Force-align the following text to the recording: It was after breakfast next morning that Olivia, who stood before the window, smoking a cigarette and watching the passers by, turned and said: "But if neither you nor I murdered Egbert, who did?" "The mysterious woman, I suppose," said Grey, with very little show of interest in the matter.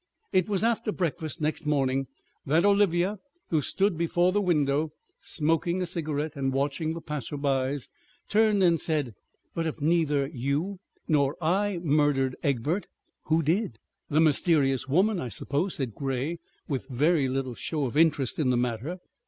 It 0.33 0.49
was 0.49 0.63
after 0.63 0.91
breakfast 0.91 1.41
next 1.41 1.67
morning 1.67 2.07
that 2.47 2.65
Olivia, 2.65 3.19
who 3.51 3.61
stood 3.61 3.99
before 3.99 4.31
the 4.31 4.41
window, 4.41 4.93
smoking 5.21 5.79
a 5.79 5.85
cigarette 5.85 6.31
and 6.35 6.51
watching 6.51 6.95
the 6.95 7.01
passers 7.01 7.39
by, 7.39 7.77
turned 8.27 8.63
and 8.63 8.81
said: 8.81 9.13
"But 9.53 9.67
if 9.67 9.79
neither 9.79 10.25
you 10.25 10.79
nor 11.07 11.37
I 11.39 11.77
murdered 11.83 12.35
Egbert, 12.41 12.87
who 13.25 13.43
did?" 13.43 13.77
"The 14.09 14.19
mysterious 14.19 14.87
woman, 14.87 15.19
I 15.19 15.29
suppose," 15.29 15.75
said 15.75 15.93
Grey, 15.93 16.39
with 16.67 16.87
very 16.87 17.27
little 17.27 17.53
show 17.53 17.83
of 17.85 17.95
interest 17.95 18.39
in 18.39 18.49
the 18.49 18.57
matter. 18.57 18.97